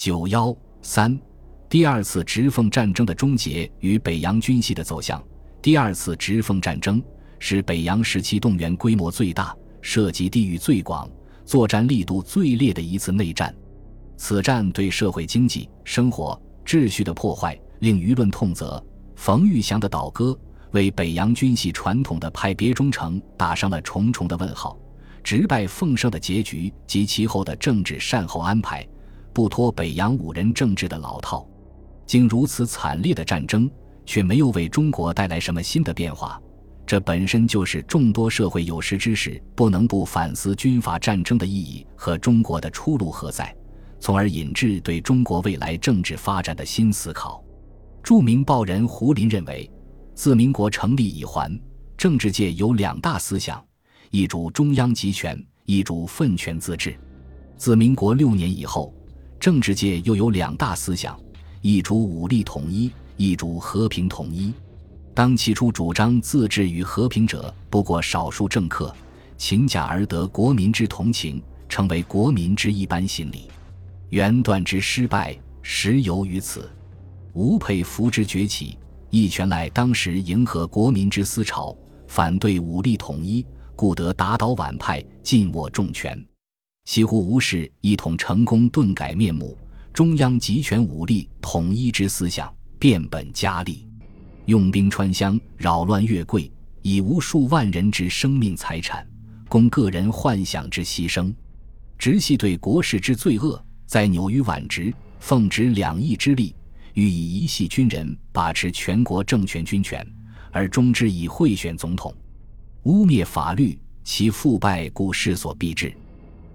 [0.00, 1.14] 九幺三，
[1.68, 5.22] 第二次直奉战争的终结与北洋军系的走向。
[5.60, 7.02] 第二次直奉战争
[7.38, 11.06] 是北洋时期动员规模最大、涉及地域最广、
[11.44, 13.54] 作战力度最烈的一次内战。
[14.16, 18.82] 此战对社会、经济、生活秩序的破坏令舆论痛责。
[19.16, 20.34] 冯玉祥的倒戈
[20.70, 24.80] 为北洋军系传统的派别忠诚打上了重重的问号。
[25.22, 28.88] 直败奉胜的结局及其后的政治善后安排，
[29.32, 31.46] 不脱北洋五人政治的老套。
[32.06, 33.70] 经如此惨烈的战争，
[34.04, 36.40] 却没有为中国带来什么新的变化，
[36.84, 43.54] 这本身就是众多社会有识之士不能不反思军阀战争的意义和中国的出路何在，
[44.00, 47.44] 从而引致对中国未来政治发展的新思考。
[48.02, 49.70] 著名报人胡林认为，
[50.14, 51.56] 自民国成立以还，
[51.96, 53.64] 政治界有两大思想。
[54.10, 56.98] 一主中央集权，一主分权自治。
[57.56, 58.92] 自民国六年以后，
[59.40, 61.18] 政治界又有两大思想：
[61.62, 64.52] 一主武力统一，一主和平统一。
[65.14, 68.94] 当起初主张自治与和平者，不过少数政客，
[69.38, 73.48] 勤假而得国民之同情，成为国民之一般心理。
[74.10, 76.70] 原断之失败，实由于此。
[77.32, 78.76] 吴佩孚之崛起，
[79.08, 81.74] 亦全赖当时迎合国民之思潮，
[82.06, 83.46] 反对武力统一。
[83.74, 86.22] 故得打倒皖派，尽握重权。
[86.90, 89.56] 西湖吴氏一统成功，顿改面目。
[89.92, 93.86] 中央集权武力统一之思想变本加厉，
[94.46, 96.50] 用兵穿乡，扰乱越贵，
[96.82, 99.06] 以无数万人之生命财产，
[99.48, 101.32] 供个人幻想之牺牲，
[101.96, 106.54] 直系对国事之罪恶，在纽于皖直，奉旨两翼之力，
[106.94, 110.04] 欲以一系军人把持全国政权军权，
[110.50, 112.12] 而终之以贿选总统。
[112.82, 115.92] 污蔑法律，其腐败故势所必至。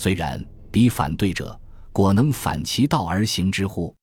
[0.00, 1.60] 虽然彼反对者，
[1.92, 3.94] 果能反其道而行之乎？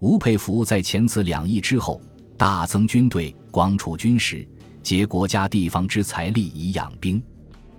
[0.00, 2.02] 吴佩孚在前此两役之后，
[2.36, 4.44] 大增军队，广储军食，
[4.82, 7.22] 结国家地方之财力以养兵。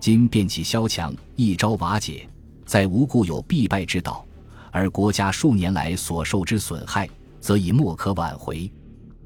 [0.00, 2.28] 今变起萧强，一朝瓦解，
[2.66, 4.26] 在无故有必败之道，
[4.72, 7.08] 而国家数年来所受之损害，
[7.38, 8.68] 则已莫可挽回。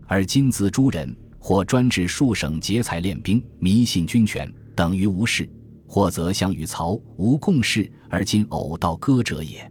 [0.06, 1.16] 而今自诸人。
[1.38, 5.44] 或专制数省劫财练兵，迷信军权，等于无事；
[5.86, 9.70] 或则相与曹吴共事，而今偶道割者也。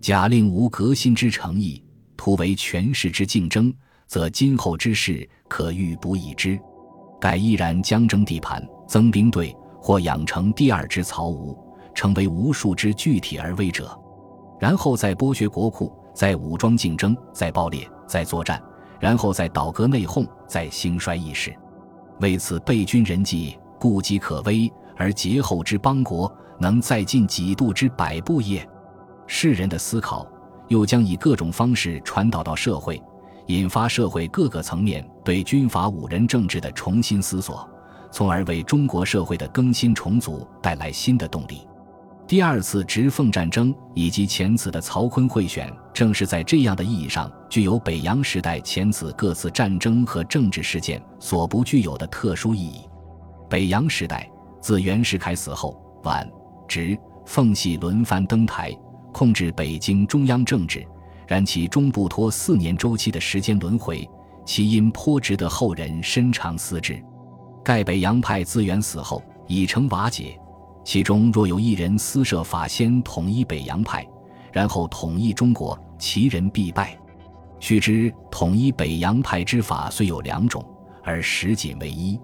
[0.00, 1.82] 假令无革新之诚意，
[2.16, 3.72] 图为权势之竞争，
[4.06, 6.58] 则今后之事可预不已之。
[7.20, 11.58] 改依然将争地盘，增兵队，或养成第二支曹吴，
[11.94, 13.98] 成为无数之具体而微者，
[14.60, 18.62] 然后再剥削国库，再武装竞争，再爆裂，再作战。
[19.00, 21.54] 然后再倒戈内讧，再兴衰意识，
[22.20, 24.68] 为此备军人计，顾及可危，
[24.98, 28.68] 而节后之邦国，能再进几度之百步也？
[29.26, 30.26] 世人的思考，
[30.66, 33.00] 又将以各种方式传导到社会，
[33.46, 37.66] 引发社会各个层面对军阀五人政治的重新思索，
[38.10, 41.66] 从而为中国社会的更新重组带来新的动力。
[42.26, 52.80] 第二次直奉战争以及前次的曹锟贿选，正是在这样的意义上具有北洋时代前次各次战争和政治事件所不具有的特殊意义。
[53.48, 54.30] 北洋时代
[54.60, 56.28] 自袁世凯死后，皖、
[56.66, 58.76] 直、奉系轮番登台，
[59.12, 60.86] 控制北京中央政治，
[61.26, 64.08] 然其终不脱四年周期的时间轮回，
[64.44, 67.02] 其因颇值得后人深长思之。
[67.64, 70.38] 盖北洋派自袁死后已成瓦解。
[70.84, 74.06] 其中若有一人私设法先统一北洋派，
[74.50, 76.98] 然后统一中国，其人必败。
[77.60, 80.64] 须知统一北洋派之法虽有两种，
[81.04, 82.18] 而实仅为一，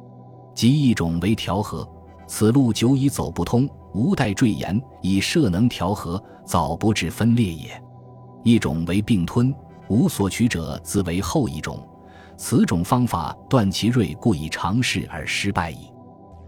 [0.54, 1.86] 即一种为调和，
[2.26, 7.70] 此路久已走不通，无待赘言，以设能调和，早不至分裂也；
[8.42, 9.54] 一种为并吞，
[9.88, 11.78] 无所取者，自为后一种。
[12.36, 15.90] 此种方法断其锐，故以尝试而失败矣。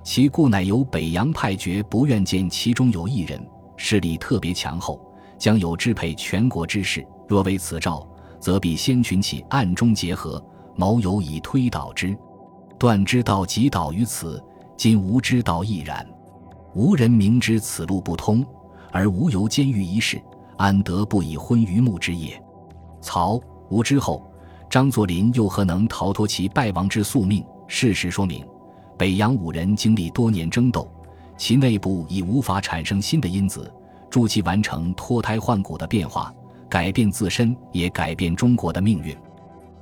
[0.03, 3.41] 其故乃由北洋派决不愿见其中有一人
[3.77, 5.01] 势力特别强厚，
[5.39, 7.07] 将有支配全国之势。
[7.29, 8.07] 若为此兆，
[8.41, 10.43] 则必先群起暗中结合，
[10.77, 12.17] 谋有以推倒之。
[12.79, 14.43] 断之道即倒于此，
[14.77, 16.07] 今无之道亦然。
[16.75, 18.45] 无人明知此路不通，
[18.93, 20.21] 而无由监狱一事，
[20.59, 22.41] 安得不以昏于目之也？
[23.01, 23.41] 曹
[23.71, 24.31] 吴之后，
[24.69, 27.45] 张作霖又何能逃脱其败亡之宿命？
[27.67, 28.47] 事实说明。
[28.99, 30.91] 北洋五人经历多年争斗，
[31.37, 33.73] 其内部已无法产生新的因子，
[34.11, 36.33] 助其完成脱胎换骨的变化，
[36.69, 39.17] 改变自身，也改变中国的命运。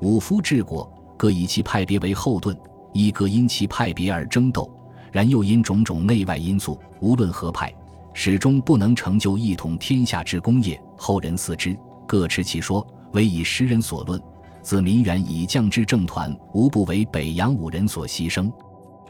[0.00, 2.56] 五夫治国，各以其派别为后盾，
[2.93, 4.69] 一各因其派别而争斗，
[5.14, 7.72] 然又因种种内外因素，无论何派，
[8.14, 10.82] 始终不能成就一统天下之功业。
[10.96, 14.20] 后人四之，各持其说，唯以时人所论。
[14.61, 18.50] 自民元以降之政团，无不为北洋五人所牺牲。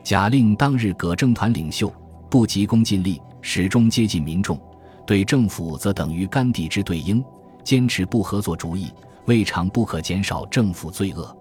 [0.02, 1.90] 假令当日葛政团领袖
[2.28, 4.60] 不急功近利，始终接近民众，
[5.06, 7.24] 对政府则等于甘地之对应，
[7.62, 8.90] 坚持不合作主义，
[9.24, 11.34] 未尝不可减少政府罪恶。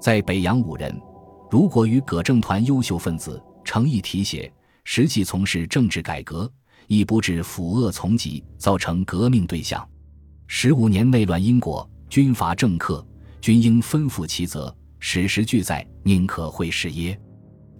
[0.00, 1.00] 在北洋五人，
[1.48, 4.52] 如果与葛政团优秀分子诚意提携，
[4.84, 6.50] 实际从事政治改革，
[6.86, 9.86] 亦不致腐恶从疾，造成革命对象。
[10.46, 13.06] 十五年内乱因果，军阀政客。
[13.40, 17.18] 均应分负其责，史实俱在，宁可会是耶？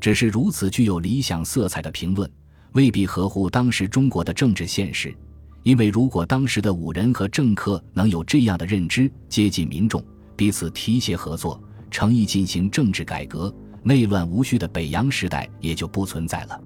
[0.00, 2.30] 只是如此具有理想色彩的评论，
[2.72, 5.14] 未必合乎当时中国的政治现实。
[5.62, 10.02] 因为如果当时的武人和政客能有这样的认知，接近民众，
[10.34, 16.60] 彼此提携合作，诚意进行政治改革，内乱无序的北洋时代也就不存在了。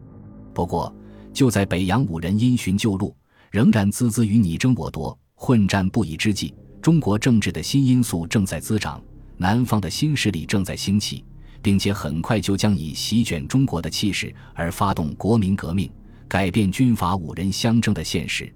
[0.52, 0.94] 不过，
[1.32, 3.14] 就在北洋五人因循旧路，
[3.50, 6.54] 仍然孜孜于你争我夺、混战不已之际。
[6.80, 9.02] 中国政治的新因素正在滋长，
[9.36, 11.24] 南方的新势力正在兴起，
[11.62, 15.90] 并且很快就将以席卷中国的气势而发动国民革命，
[16.28, 18.52] 改变军阀五人相争的现实。